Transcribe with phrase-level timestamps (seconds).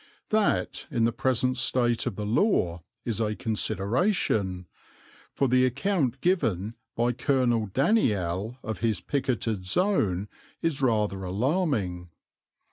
[0.31, 4.65] That, in the present state of the law, is a consideration,
[5.31, 10.27] for the account given by Colonel Daniell of his picketed zone
[10.59, 12.09] is rather alarming.